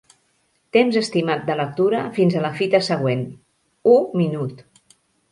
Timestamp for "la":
2.45-2.51